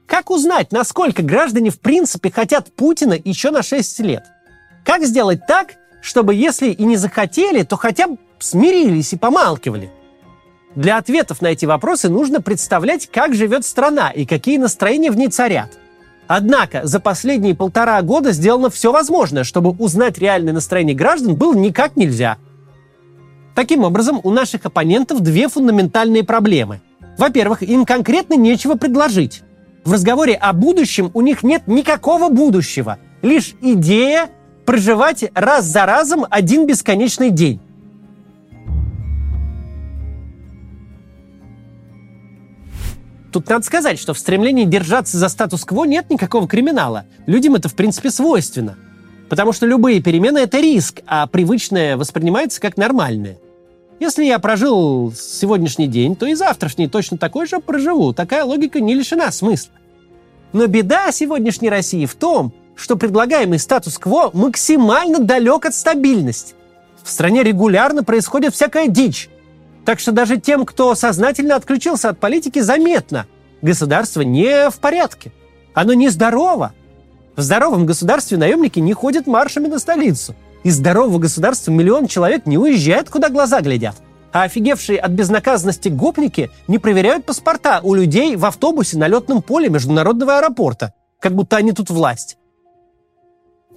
Как 0.07 0.29
узнать, 0.29 0.73
насколько 0.73 1.21
граждане 1.21 1.69
в 1.69 1.79
принципе 1.79 2.31
хотят 2.31 2.73
Путина 2.73 3.17
еще 3.23 3.51
на 3.51 3.63
6 3.63 3.99
лет? 4.01 4.23
Как 4.83 5.05
сделать 5.05 5.45
так, 5.47 5.75
чтобы 6.01 6.33
если 6.33 6.71
и 6.71 6.83
не 6.83 6.97
захотели, 6.97 7.63
то 7.63 7.77
хотя 7.77 8.07
бы 8.07 8.17
смирились 8.39 9.13
и 9.13 9.17
помалкивали? 9.17 9.89
Для 10.75 10.97
ответов 10.97 11.41
на 11.41 11.47
эти 11.47 11.65
вопросы 11.65 12.09
нужно 12.09 12.41
представлять, 12.41 13.09
как 13.09 13.35
живет 13.35 13.65
страна 13.65 14.09
и 14.09 14.25
какие 14.25 14.57
настроения 14.57 15.11
в 15.11 15.15
ней 15.15 15.29
царят. 15.29 15.77
Однако 16.33 16.87
за 16.87 17.01
последние 17.01 17.53
полтора 17.53 18.01
года 18.01 18.31
сделано 18.31 18.69
все 18.69 18.93
возможное, 18.93 19.43
чтобы 19.43 19.71
узнать 19.71 20.17
реальное 20.17 20.53
настроение 20.53 20.95
граждан 20.95 21.35
было 21.35 21.53
никак 21.53 21.97
нельзя. 21.97 22.37
Таким 23.53 23.83
образом, 23.83 24.21
у 24.23 24.29
наших 24.29 24.65
оппонентов 24.65 25.19
две 25.19 25.49
фундаментальные 25.49 26.23
проблемы. 26.23 26.79
Во-первых, 27.17 27.63
им 27.63 27.85
конкретно 27.85 28.35
нечего 28.35 28.75
предложить. 28.75 29.43
В 29.83 29.91
разговоре 29.91 30.35
о 30.35 30.53
будущем 30.53 31.11
у 31.13 31.19
них 31.19 31.43
нет 31.43 31.63
никакого 31.67 32.29
будущего, 32.29 32.97
лишь 33.21 33.53
идея 33.59 34.29
проживать 34.65 35.25
раз 35.33 35.65
за 35.65 35.85
разом 35.85 36.25
один 36.29 36.65
бесконечный 36.65 37.31
день. 37.31 37.59
Тут 43.31 43.47
надо 43.47 43.65
сказать, 43.65 43.97
что 43.97 44.13
в 44.13 44.19
стремлении 44.19 44.65
держаться 44.65 45.17
за 45.17 45.29
статус-кво 45.29 45.85
нет 45.85 46.09
никакого 46.09 46.47
криминала. 46.47 47.05
Людям 47.27 47.55
это, 47.55 47.69
в 47.69 47.75
принципе, 47.75 48.11
свойственно. 48.11 48.77
Потому 49.29 49.53
что 49.53 49.65
любые 49.65 50.01
перемены– 50.01 50.37
это 50.39 50.59
риск, 50.59 50.99
а 51.07 51.25
привычное 51.27 51.95
воспринимается 51.95 52.59
как 52.59 52.75
нормальное. 52.75 53.37
Если 54.01 54.25
я 54.25 54.39
прожил 54.39 55.13
сегодняшний 55.15 55.87
день, 55.87 56.17
то 56.17 56.25
и 56.25 56.33
завтрашний 56.33 56.89
точно 56.89 57.17
такой 57.17 57.47
же 57.47 57.59
проживу. 57.59 58.13
Такая 58.13 58.43
логика 58.43 58.81
не 58.81 58.95
лишена 58.95 59.31
смысла. 59.31 59.73
Но 60.51 60.67
беда 60.67 61.11
сегодняшней 61.13 61.69
России 61.69 62.05
в 62.05 62.15
том, 62.15 62.51
что 62.75 62.97
предлагаемый 62.97 63.59
статус-кво 63.59 64.31
максимально 64.33 65.19
далек 65.19 65.65
от 65.65 65.75
стабильности. 65.75 66.55
В 67.01 67.09
стране 67.09 67.43
регулярно 67.43 68.03
происходит 68.03 68.53
всякая 68.53 68.87
дичь. 68.87 69.29
Так 69.85 69.99
что 69.99 70.11
даже 70.11 70.37
тем, 70.37 70.65
кто 70.65 70.93
сознательно 70.95 71.55
отключился 71.55 72.09
от 72.09 72.19
политики, 72.19 72.59
заметно. 72.59 73.25
Государство 73.61 74.21
не 74.21 74.69
в 74.69 74.79
порядке. 74.79 75.31
Оно 75.73 75.93
нездорово. 75.93 76.73
В 77.35 77.41
здоровом 77.41 77.85
государстве 77.85 78.37
наемники 78.37 78.79
не 78.79 78.93
ходят 78.93 79.27
маршами 79.27 79.67
на 79.67 79.79
столицу. 79.79 80.35
Из 80.63 80.75
здорового 80.75 81.17
государства 81.17 81.71
миллион 81.71 82.07
человек 82.07 82.45
не 82.45 82.57
уезжает, 82.57 83.09
куда 83.09 83.29
глаза 83.29 83.61
глядят. 83.61 83.95
А 84.31 84.43
офигевшие 84.43 84.99
от 84.99 85.11
безнаказанности 85.11 85.89
гопники 85.89 86.51
не 86.67 86.77
проверяют 86.77 87.25
паспорта 87.25 87.81
у 87.83 87.93
людей 87.95 88.35
в 88.35 88.45
автобусе 88.45 88.97
на 88.97 89.07
летном 89.07 89.41
поле 89.41 89.69
международного 89.69 90.37
аэропорта, 90.37 90.93
как 91.19 91.33
будто 91.33 91.57
они 91.57 91.73
тут 91.73 91.89
власть. 91.89 92.37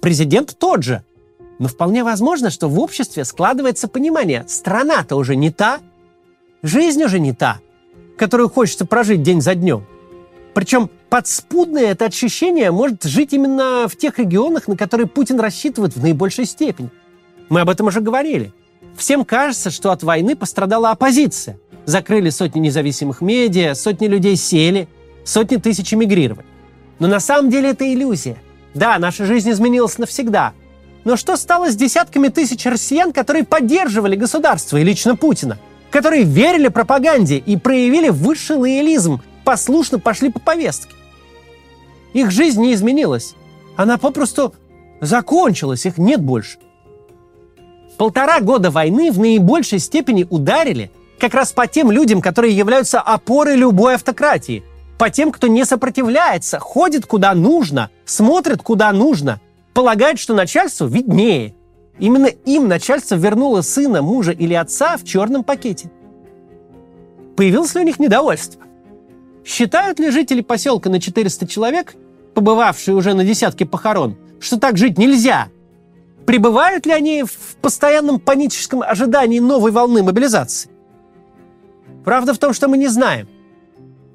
Президент 0.01 0.57
тот 0.57 0.83
же. 0.83 1.03
Но 1.57 1.67
вполне 1.67 2.03
возможно, 2.03 2.49
что 2.49 2.69
в 2.69 2.79
обществе 2.79 3.25
складывается 3.25 3.87
понимание, 3.87 4.45
страна-то 4.47 5.15
уже 5.15 5.35
не 5.35 5.51
та, 5.51 5.79
Жизнь 6.65 7.03
уже 7.03 7.19
не 7.19 7.31
та, 7.31 7.59
которую 8.17 8.49
хочется 8.49 8.87
прожить 8.87 9.21
день 9.21 9.39
за 9.39 9.53
днем. 9.53 9.85
Причем 10.55 10.89
подспудное 11.11 11.91
это 11.91 12.05
ощущение 12.05 12.71
может 12.71 13.03
жить 13.03 13.33
именно 13.33 13.87
в 13.87 13.95
тех 13.95 14.17
регионах, 14.17 14.67
на 14.67 14.75
которые 14.75 15.05
Путин 15.05 15.39
рассчитывает 15.39 15.95
в 15.95 16.01
наибольшей 16.01 16.45
степени. 16.45 16.89
Мы 17.49 17.61
об 17.61 17.69
этом 17.69 17.85
уже 17.85 18.01
говорили. 18.01 18.51
Всем 18.97 19.25
кажется, 19.25 19.69
что 19.69 19.91
от 19.91 20.01
войны 20.01 20.35
пострадала 20.35 20.89
оппозиция. 20.89 21.59
Закрыли 21.85 22.31
сотни 22.31 22.61
независимых 22.61 23.21
медиа, 23.21 23.75
сотни 23.75 24.07
людей 24.07 24.35
сели, 24.35 24.87
сотни 25.23 25.57
тысяч 25.57 25.93
эмигрировали. 25.93 26.47
Но 26.97 27.05
на 27.05 27.19
самом 27.19 27.51
деле 27.51 27.69
это 27.69 27.85
иллюзия. 27.93 28.37
Да, 28.73 28.97
наша 28.97 29.27
жизнь 29.27 29.51
изменилась 29.51 29.99
навсегда. 29.99 30.53
Но 31.03 31.15
что 31.15 31.37
стало 31.37 31.69
с 31.69 31.75
десятками 31.75 32.29
тысяч 32.29 32.65
россиян, 32.65 33.13
которые 33.13 33.43
поддерживали 33.43 34.15
государство 34.15 34.77
и 34.77 34.83
лично 34.83 35.15
Путина? 35.15 35.59
Которые 35.95 36.23
верили 36.23 36.67
пропаганде 36.67 37.37
и 37.37 37.55
проявили 37.55 38.09
высший 38.09 38.57
лоялизм, 38.57 39.21
послушно 39.45 39.97
пошли 39.97 40.29
по 40.29 40.41
повестке. 40.41 40.93
Их 42.11 42.31
жизнь 42.31 42.61
не 42.61 42.73
изменилась. 42.73 43.33
Она 43.77 43.97
попросту 43.97 44.53
закончилась, 44.99 45.85
их 45.85 45.97
нет 45.97 46.19
больше. 46.19 46.57
Полтора 47.97 48.41
года 48.41 48.71
войны 48.71 49.09
в 49.09 49.19
наибольшей 49.19 49.79
степени 49.79 50.27
ударили 50.29 50.91
как 51.17 51.33
раз 51.33 51.53
по 51.53 51.65
тем 51.65 51.89
людям, 51.93 52.21
которые 52.21 52.53
являются 52.53 52.99
опорой 52.99 53.55
любой 53.55 53.95
автократии, 53.95 54.65
по 54.97 55.09
тем, 55.09 55.31
кто 55.31 55.47
не 55.47 55.63
сопротивляется, 55.63 56.59
ходит 56.59 57.05
куда 57.05 57.33
нужно, 57.33 57.89
смотрит 58.03 58.61
куда 58.61 58.91
нужно, 58.91 59.39
полагает, 59.73 60.19
что 60.19 60.33
начальству 60.33 60.87
виднее– 60.87 61.55
Именно 61.99 62.27
им 62.27 62.67
начальство 62.67 63.15
вернуло 63.15 63.61
сына, 63.61 64.01
мужа 64.01 64.31
или 64.31 64.53
отца 64.53 64.97
в 64.97 65.03
черном 65.03 65.43
пакете. 65.43 65.91
Появилось 67.37 67.73
ли 67.75 67.81
у 67.81 67.83
них 67.83 67.99
недовольство? 67.99 68.61
Считают 69.45 69.99
ли 69.99 70.09
жители 70.09 70.41
поселка 70.41 70.89
на 70.89 70.99
400 70.99 71.47
человек, 71.47 71.95
побывавшие 72.33 72.95
уже 72.95 73.13
на 73.13 73.23
десятке 73.23 73.65
похорон, 73.65 74.17
что 74.39 74.59
так 74.59 74.77
жить 74.77 74.97
нельзя? 74.97 75.47
Пребывают 76.25 76.85
ли 76.85 76.91
они 76.91 77.23
в 77.23 77.55
постоянном 77.61 78.19
паническом 78.19 78.81
ожидании 78.81 79.39
новой 79.39 79.71
волны 79.71 80.03
мобилизации? 80.03 80.71
Правда 82.03 82.33
в 82.33 82.39
том, 82.39 82.53
что 82.53 82.67
мы 82.67 82.77
не 82.77 82.87
знаем. 82.87 83.27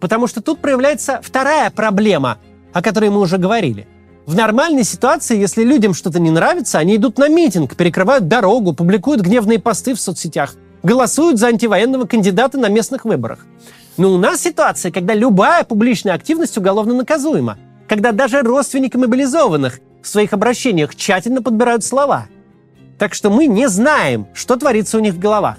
Потому 0.00 0.26
что 0.26 0.42
тут 0.42 0.60
проявляется 0.60 1.20
вторая 1.22 1.70
проблема, 1.70 2.38
о 2.72 2.82
которой 2.82 3.10
мы 3.10 3.20
уже 3.20 3.38
говорили– 3.38 3.86
в 4.26 4.34
нормальной 4.34 4.84
ситуации, 4.84 5.38
если 5.38 5.64
людям 5.64 5.94
что-то 5.94 6.20
не 6.20 6.30
нравится, 6.30 6.78
они 6.78 6.96
идут 6.96 7.18
на 7.18 7.28
митинг, 7.28 7.74
перекрывают 7.76 8.28
дорогу, 8.28 8.72
публикуют 8.72 9.22
гневные 9.22 9.58
посты 9.58 9.94
в 9.94 10.00
соцсетях, 10.00 10.54
голосуют 10.82 11.38
за 11.38 11.48
антивоенного 11.48 12.06
кандидата 12.06 12.58
на 12.58 12.68
местных 12.68 13.04
выборах. 13.04 13.40
Но 13.96 14.12
у 14.12 14.18
нас 14.18 14.40
ситуация, 14.40 14.92
когда 14.92 15.14
любая 15.14 15.64
публичная 15.64 16.14
активность 16.14 16.56
уголовно 16.56 16.94
наказуема, 16.94 17.58
когда 17.88 18.12
даже 18.12 18.42
родственники 18.42 18.96
мобилизованных 18.96 19.80
в 20.02 20.08
своих 20.08 20.32
обращениях 20.32 20.94
тщательно 20.94 21.42
подбирают 21.42 21.84
слова. 21.84 22.26
Так 22.98 23.14
что 23.14 23.30
мы 23.30 23.46
не 23.46 23.68
знаем, 23.68 24.28
что 24.34 24.56
творится 24.56 24.98
у 24.98 25.00
них 25.00 25.14
в 25.14 25.18
головах. 25.18 25.56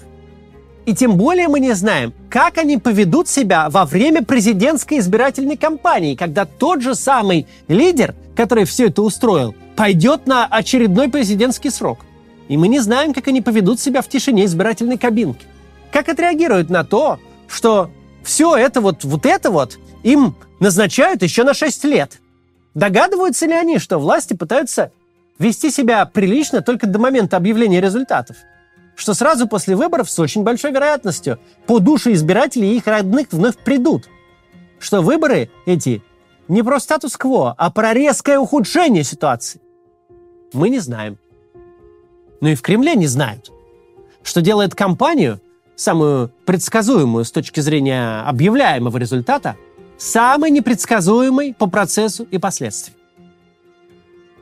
И 0.84 0.94
тем 0.94 1.16
более 1.16 1.48
мы 1.48 1.60
не 1.60 1.74
знаем, 1.74 2.12
как 2.28 2.58
они 2.58 2.76
поведут 2.76 3.28
себя 3.28 3.70
во 3.70 3.84
время 3.84 4.24
президентской 4.24 4.98
избирательной 4.98 5.56
кампании, 5.56 6.16
когда 6.16 6.44
тот 6.44 6.82
же 6.82 6.94
самый 6.94 7.46
лидер, 7.68 8.14
который 8.34 8.64
все 8.64 8.88
это 8.88 9.02
устроил, 9.02 9.54
пойдет 9.76 10.26
на 10.26 10.46
очередной 10.46 11.08
президентский 11.08 11.70
срок. 11.70 12.00
И 12.48 12.56
мы 12.56 12.66
не 12.66 12.80
знаем, 12.80 13.14
как 13.14 13.28
они 13.28 13.40
поведут 13.40 13.80
себя 13.80 14.02
в 14.02 14.08
тишине 14.08 14.44
избирательной 14.44 14.98
кабинки. 14.98 15.46
Как 15.92 16.08
отреагируют 16.08 16.68
на 16.68 16.84
то, 16.84 17.20
что 17.46 17.90
все 18.24 18.56
это 18.56 18.80
вот, 18.80 19.04
вот 19.04 19.24
это 19.24 19.50
вот 19.50 19.78
им 20.02 20.34
назначают 20.58 21.22
еще 21.22 21.44
на 21.44 21.54
6 21.54 21.84
лет. 21.84 22.20
Догадываются 22.74 23.46
ли 23.46 23.52
они, 23.52 23.78
что 23.78 23.98
власти 23.98 24.34
пытаются 24.34 24.90
вести 25.38 25.70
себя 25.70 26.04
прилично 26.06 26.60
только 26.60 26.86
до 26.86 26.98
момента 26.98 27.36
объявления 27.36 27.80
результатов? 27.80 28.36
Что 28.96 29.14
сразу 29.14 29.48
после 29.48 29.76
выборов 29.76 30.10
с 30.10 30.18
очень 30.18 30.42
большой 30.42 30.72
вероятностью 30.72 31.38
по 31.66 31.78
душе 31.78 32.12
избирателей 32.12 32.72
и 32.72 32.76
их 32.76 32.86
родных 32.86 33.28
вновь 33.32 33.56
придут. 33.56 34.08
Что 34.78 35.00
выборы 35.00 35.50
эти 35.66 36.02
не 36.48 36.62
про 36.62 36.80
статус-кво, 36.80 37.54
а 37.56 37.70
про 37.70 37.94
резкое 37.94 38.38
ухудшение 38.38 39.04
ситуации. 39.04 39.60
Мы 40.52 40.68
не 40.68 40.80
знаем. 40.80 41.18
Но 42.40 42.48
и 42.48 42.54
в 42.54 42.62
Кремле 42.62 42.94
не 42.94 43.06
знают. 43.06 43.50
Что 44.22 44.40
делает 44.40 44.74
кампанию, 44.74 45.40
самую 45.76 46.30
предсказуемую 46.44 47.24
с 47.24 47.32
точки 47.32 47.60
зрения 47.60 48.22
объявляемого 48.22 48.98
результата, 48.98 49.56
самой 49.96 50.50
непредсказуемой 50.50 51.54
по 51.54 51.68
процессу 51.68 52.24
и 52.24 52.38
последствиям. 52.38 52.98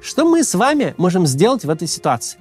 Что 0.01 0.25
мы 0.25 0.43
с 0.43 0.55
вами 0.55 0.95
можем 0.97 1.27
сделать 1.27 1.65
в 1.65 1.71
этой 1.71 1.87
ситуации? 1.87 2.41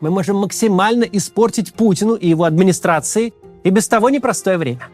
Мы 0.00 0.10
можем 0.10 0.36
максимально 0.36 1.04
испортить 1.04 1.72
Путину 1.74 2.14
и 2.14 2.28
его 2.28 2.44
администрации 2.44 3.32
и 3.64 3.70
без 3.70 3.88
того 3.88 4.10
непростое 4.10 4.58
время. 4.58 4.88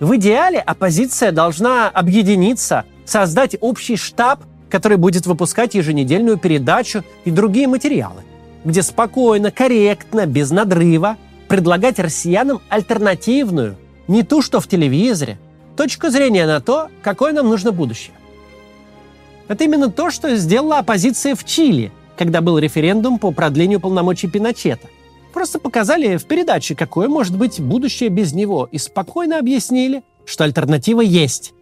В 0.00 0.16
идеале 0.16 0.58
оппозиция 0.58 1.32
должна 1.32 1.88
объединиться, 1.88 2.84
создать 3.04 3.56
общий 3.60 3.96
штаб, 3.96 4.42
который 4.68 4.98
будет 4.98 5.24
выпускать 5.26 5.74
еженедельную 5.74 6.36
передачу 6.36 7.04
и 7.24 7.30
другие 7.30 7.68
материалы, 7.68 8.22
где 8.64 8.82
спокойно, 8.82 9.50
корректно, 9.50 10.26
без 10.26 10.50
надрыва 10.50 11.16
предлагать 11.48 11.98
россиянам 11.98 12.60
альтернативную, 12.68 13.76
не 14.08 14.24
ту, 14.24 14.42
что 14.42 14.60
в 14.60 14.66
телевизоре, 14.66 15.38
точку 15.76 16.10
зрения 16.10 16.46
на 16.46 16.60
то, 16.60 16.88
какое 17.02 17.32
нам 17.32 17.48
нужно 17.48 17.72
будущее. 17.72 18.14
Это 19.48 19.64
именно 19.64 19.90
то, 19.90 20.10
что 20.10 20.36
сделала 20.36 20.78
оппозиция 20.78 21.34
в 21.34 21.44
Чили, 21.44 21.92
когда 22.16 22.40
был 22.40 22.58
референдум 22.58 23.18
по 23.18 23.30
продлению 23.30 23.80
полномочий 23.80 24.28
Пиночета. 24.28 24.88
Просто 25.32 25.58
показали 25.58 26.16
в 26.16 26.24
передаче, 26.26 26.74
какое 26.74 27.08
может 27.08 27.36
быть 27.36 27.60
будущее 27.60 28.08
без 28.08 28.32
него, 28.32 28.68
и 28.70 28.78
спокойно 28.78 29.38
объяснили, 29.38 30.02
что 30.24 30.44
альтернатива 30.44 31.00
есть. 31.00 31.52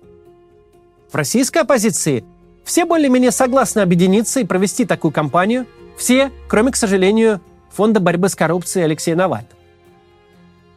В 1.10 1.14
российской 1.14 1.58
оппозиции 1.58 2.24
все 2.64 2.84
более-менее 2.84 3.32
согласны 3.32 3.80
объединиться 3.80 4.40
и 4.40 4.44
провести 4.44 4.84
такую 4.84 5.12
кампанию, 5.12 5.66
Все, 5.96 6.32
кроме, 6.48 6.72
к 6.72 6.76
сожалению, 6.76 7.40
Фонда 7.70 8.00
борьбы 8.00 8.28
с 8.28 8.34
коррупцией 8.34 8.84
Алексея 8.84 9.16
Навального. 9.16 9.48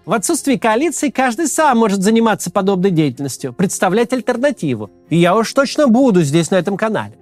В 0.06 0.14
отсутствии 0.14 0.58
коалиции 0.58 1.10
каждый 1.10 1.48
сам 1.48 1.80
может 1.80 2.04
заниматься 2.04 2.52
подобной 2.52 2.92
деятельностью, 2.92 3.54
представлять 3.54 4.14
альтернативу. 4.14 4.92
И 5.10 5.18
я 5.18 5.36
уж 5.36 5.52
точно 5.52 5.88
буду 5.88 6.22
здесь, 6.22 6.52
на 6.52 6.56
этом 6.56 6.78
канале. 6.78 7.18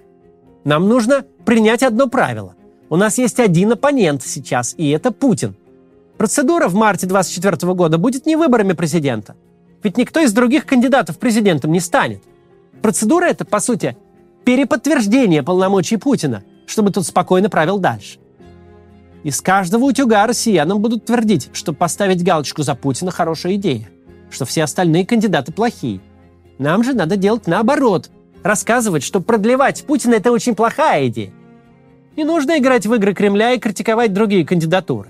Нам 0.65 0.89
нужно 0.89 1.23
принять 1.45 1.81
одно 1.81 2.07
правило. 2.07 2.55
У 2.89 2.97
нас 2.97 3.17
есть 3.17 3.39
один 3.39 3.71
оппонент 3.71 4.21
сейчас, 4.23 4.75
и 4.77 4.89
это 4.89 5.11
Путин. 5.11 5.55
Процедура 6.17 6.67
в 6.67 6.75
марте 6.75 7.07
2024 7.07 7.73
года 7.73 7.97
будет 7.97 8.25
не 8.25 8.35
выборами 8.35 8.73
президента. 8.73 9.35
Ведь 9.81 9.97
никто 9.97 10.19
из 10.19 10.33
других 10.33 10.65
кандидатов 10.65 11.17
президентом 11.17 11.71
не 11.71 11.79
станет. 11.79 12.21
Процедура 12.81 13.25
это, 13.25 13.45
по 13.45 13.61
сути, 13.61 13.97
переподтверждение 14.43 15.41
полномочий 15.41 15.95
Путина, 15.95 16.43
чтобы 16.65 16.91
тот 16.91 17.05
спокойно 17.05 17.49
правил 17.49 17.79
дальше. 17.79 18.19
Из 19.23 19.39
каждого 19.39 19.85
утюга 19.85 20.27
россиянам 20.27 20.81
будут 20.81 21.05
твердить, 21.05 21.49
что 21.53 21.71
поставить 21.71 22.23
галочку 22.23 22.61
за 22.61 22.75
Путина– 22.75 23.09
хорошая 23.11 23.55
идея, 23.55 23.87
что 24.29 24.43
все 24.43 24.63
остальные 24.63 25.05
кандидаты 25.05 25.53
плохие. 25.53 26.01
Нам 26.57 26.83
же 26.83 26.93
надо 26.93 27.15
делать 27.15 27.47
наоборот. 27.47 28.09
Рассказывать, 28.43 29.01
что 29.01 29.21
продлевать 29.21 29.85
Путина– 29.85 30.13
это 30.15 30.29
очень 30.31 30.55
плохая 30.55 31.07
идея. 31.07 31.31
Не 32.17 32.25
нужно 32.25 32.57
играть 32.57 32.85
в 32.85 32.93
игры 32.93 33.13
Кремля 33.13 33.53
и 33.53 33.59
критиковать 33.59 34.11
другие 34.11 34.45
кандидатуры. 34.45 35.09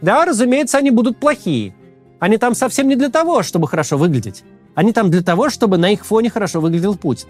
Да, 0.00 0.24
разумеется, 0.24 0.78
они 0.78 0.92
будут 0.92 1.18
плохие. 1.18 1.74
Они 2.20 2.38
там 2.38 2.54
совсем 2.54 2.86
не 2.86 2.94
для 2.94 3.08
того, 3.08 3.42
чтобы 3.42 3.66
хорошо 3.66 3.98
выглядеть. 3.98 4.44
Они 4.76 4.92
там 4.92 5.10
для 5.10 5.22
того, 5.22 5.50
чтобы 5.50 5.76
на 5.76 5.90
их 5.90 6.06
фоне 6.06 6.30
хорошо 6.30 6.60
выглядел 6.60 6.94
Путин. 6.94 7.28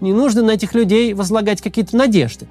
Не 0.00 0.14
нужно 0.14 0.42
на 0.42 0.52
этих 0.52 0.74
людей 0.74 1.12
возлагать 1.12 1.60
какие-то 1.60 1.94
надежды. 1.94 2.48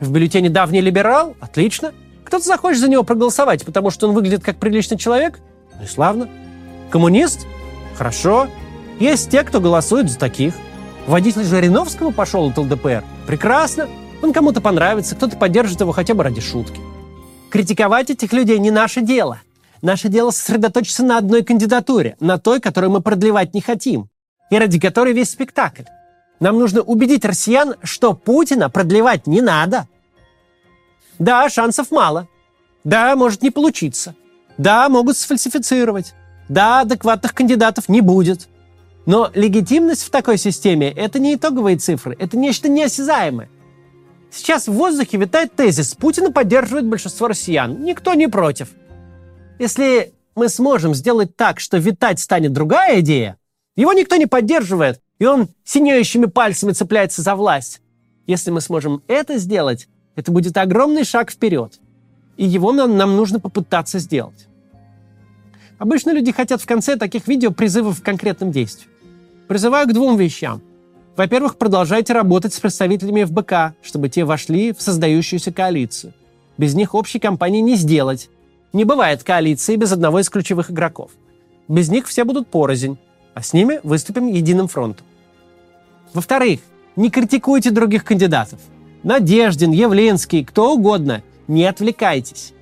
В 0.00 0.12
бюллетене 0.12 0.50
«Давний 0.50 0.82
либерал»– 0.82 1.34
отлично– 1.40 1.94
кто-то 2.26 2.44
захочет 2.44 2.80
за 2.80 2.88
него 2.88 3.04
проголосовать, 3.04 3.64
потому 3.64 3.90
что 3.90 4.08
он 4.08 4.14
выглядит 4.14 4.42
как 4.42 4.56
приличный 4.56 4.98
человек? 4.98 5.38
Ну 5.78 5.84
и 5.84 5.86
славно. 5.86 6.28
Коммунист? 6.90 7.46
Хорошо. 7.96 8.48
Есть 8.98 9.30
те, 9.30 9.44
кто 9.44 9.60
голосует 9.60 10.10
за 10.10 10.18
таких. 10.18 10.54
Водитель 11.06 11.44
Жириновского 11.44 12.10
пошел 12.10 12.48
от 12.48 12.58
ЛДПР? 12.58 13.04
Прекрасно. 13.26 13.88
Он 14.22 14.32
кому-то 14.32 14.60
понравится, 14.60 15.14
кто-то 15.14 15.36
поддержит 15.36 15.80
его 15.80 15.92
хотя 15.92 16.14
бы 16.14 16.24
ради 16.24 16.40
шутки. 16.40 16.80
Критиковать 17.50 18.10
этих 18.10 18.32
людей 18.32 18.58
не 18.58 18.70
наше 18.70 19.02
дело. 19.02 19.40
Наше 19.82 20.08
дело 20.08 20.30
сосредоточиться 20.30 21.04
на 21.04 21.18
одной 21.18 21.44
кандидатуре, 21.44 22.16
на 22.18 22.38
той, 22.38 22.60
которую 22.60 22.90
мы 22.90 23.02
продлевать 23.02 23.54
не 23.54 23.60
хотим, 23.60 24.08
и 24.50 24.58
ради 24.58 24.80
которой 24.80 25.12
весь 25.12 25.30
спектакль. 25.30 25.82
Нам 26.40 26.58
нужно 26.58 26.80
убедить 26.80 27.24
россиян, 27.24 27.76
что 27.82 28.14
Путина 28.14 28.68
продлевать 28.68 29.26
не 29.26 29.40
надо– 29.42 29.86
да, 31.18 31.48
шансов 31.48 31.90
мало. 31.90 32.28
Да, 32.84 33.16
может 33.16 33.42
не 33.42 33.50
получиться. 33.50 34.14
Да, 34.58 34.88
могут 34.88 35.16
сфальсифицировать. 35.16 36.14
Да, 36.48 36.80
адекватных 36.80 37.34
кандидатов 37.34 37.88
не 37.88 38.00
будет. 38.00 38.48
Но 39.06 39.30
легитимность 39.34 40.02
в 40.02 40.10
такой 40.10 40.38
системе– 40.38 40.90
это 40.96 41.18
не 41.18 41.34
итоговые 41.34 41.76
цифры, 41.76 42.16
это 42.18 42.36
нечто 42.36 42.68
неосязаемое. 42.68 43.48
Сейчас 44.30 44.66
в 44.66 44.72
воздухе 44.72 45.16
витает 45.16 45.54
тезис 45.54 45.94
«Путина 45.94 46.32
поддерживает 46.32 46.86
большинство 46.86 47.28
россиян, 47.28 47.82
никто 47.82 48.14
не 48.14 48.28
против». 48.28 48.70
Если 49.58 50.12
мы 50.34 50.48
сможем 50.48 50.94
сделать 50.94 51.36
так, 51.36 51.60
что 51.60 51.78
витать 51.78 52.20
станет 52.20 52.52
другая 52.52 53.00
идея, 53.00 53.38
его 53.76 53.92
никто 53.92 54.16
не 54.16 54.26
поддерживает, 54.26 55.00
и 55.18 55.24
он 55.24 55.48
синеющими 55.64 56.26
пальцами 56.26 56.72
цепляется 56.72 57.22
за 57.22 57.36
власть. 57.36 57.80
Если 58.26 58.50
мы 58.50 58.60
сможем 58.60 59.02
это 59.06 59.38
сделать, 59.38 59.88
это 60.16 60.32
будет 60.32 60.56
огромный 60.56 61.04
шаг 61.04 61.30
вперед. 61.30 61.78
И 62.36 62.44
его 62.44 62.72
нам, 62.72 62.96
нам 62.96 63.16
нужно 63.16 63.38
попытаться 63.38 63.98
сделать. 63.98 64.48
Обычно 65.78 66.10
люди 66.10 66.32
хотят 66.32 66.60
в 66.60 66.66
конце 66.66 66.96
таких 66.96 67.28
видео 67.28 67.52
призывов 67.52 68.00
к 68.00 68.04
конкретным 68.04 68.50
действиям. 68.50 68.90
Призываю 69.46 69.86
к 69.86 69.92
двум 69.92 70.16
вещам. 70.16 70.62
Во-первых, 71.16 71.56
продолжайте 71.56 72.12
работать 72.14 72.52
с 72.52 72.60
представителями 72.60 73.24
ФБК, 73.24 73.74
чтобы 73.82 74.08
те 74.08 74.24
вошли 74.24 74.72
в 74.72 74.82
создающуюся 74.82 75.52
коалицию. 75.52 76.14
Без 76.58 76.74
них 76.74 76.94
общей 76.94 77.18
кампании 77.18 77.60
не 77.60 77.76
сделать. 77.76 78.30
Не 78.72 78.84
бывает 78.84 79.22
коалиции 79.22 79.76
без 79.76 79.92
одного 79.92 80.20
из 80.20 80.28
ключевых 80.28 80.70
игроков. 80.70 81.10
Без 81.68 81.90
них 81.90 82.06
все 82.06 82.24
будут 82.24 82.48
порознь, 82.48 82.98
а 83.34 83.42
с 83.42 83.52
ними 83.52 83.80
выступим 83.82 84.28
единым 84.28 84.68
фронтом. 84.68 85.06
Во-вторых, 86.14 86.60
не 86.96 87.10
критикуйте 87.10 87.70
других 87.70 88.04
кандидатов– 88.04 88.60
Надеждин, 89.02 89.72
Явленский, 89.72 90.44
кто 90.44 90.74
угодно. 90.74 91.22
Не 91.48 91.64
отвлекайтесь. 91.64 92.52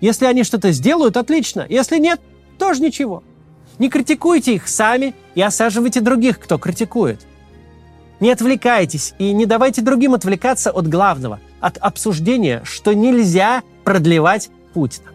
Если 0.00 0.26
они 0.26 0.44
что-то 0.44 0.72
сделают, 0.72 1.16
отлично. 1.16 1.66
Если 1.68 1.98
нет, 1.98 2.20
тоже 2.58 2.82
ничего. 2.82 3.22
Не 3.78 3.88
критикуйте 3.88 4.54
их 4.54 4.68
сами 4.68 5.14
и 5.34 5.42
осаживайте 5.42 6.00
других, 6.00 6.38
кто 6.38 6.58
критикует. 6.58 7.26
Не 8.20 8.30
отвлекайтесь 8.30 9.14
и 9.18 9.32
не 9.32 9.44
давайте 9.46 9.82
другим 9.82 10.14
отвлекаться 10.14 10.70
от 10.70 10.88
главного, 10.88 11.40
от 11.60 11.76
обсуждения, 11.78 12.62
что 12.64 12.94
нельзя 12.94 13.62
продлевать 13.84 14.50
Путина. 14.72 15.10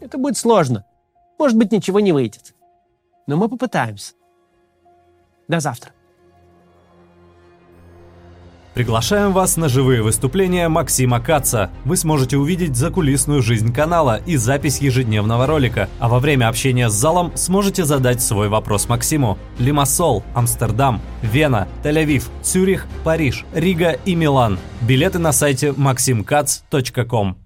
Это 0.00 0.16
будет 0.16 0.36
сложно. 0.36 0.84
Может 1.38 1.56
быть, 1.56 1.72
ничего 1.72 2.00
не 2.00 2.12
выйдет. 2.12 2.54
Но 3.26 3.36
мы 3.36 3.48
попытаемся. 3.48 4.14
До 5.48 5.60
завтра. 5.60 5.92
Приглашаем 8.74 9.32
вас 9.32 9.56
на 9.56 9.68
живые 9.68 10.02
выступления 10.02 10.68
Максима 10.68 11.20
Каца. 11.20 11.70
Вы 11.84 11.96
сможете 11.96 12.36
увидеть 12.36 12.74
закулисную 12.74 13.40
жизнь 13.40 13.72
канала 13.72 14.20
и 14.26 14.36
запись 14.36 14.78
ежедневного 14.78 15.46
ролика, 15.46 15.88
а 16.00 16.08
во 16.08 16.18
время 16.18 16.48
общения 16.48 16.90
с 16.90 16.92
залом 16.92 17.30
сможете 17.36 17.84
задать 17.84 18.20
свой 18.20 18.48
вопрос 18.48 18.88
Максиму. 18.88 19.38
Лимассол, 19.58 20.24
Амстердам, 20.34 21.00
Вена, 21.22 21.68
Тель-Авив, 21.84 22.24
Цюрих, 22.42 22.86
Париж, 23.04 23.44
Рига 23.54 23.92
и 23.92 24.16
Милан. 24.16 24.58
Билеты 24.80 25.20
на 25.20 25.30
сайте 25.30 25.68
maximkatz.com. 25.68 27.43